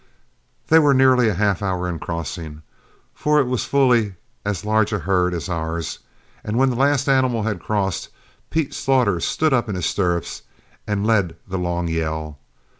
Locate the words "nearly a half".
0.95-1.61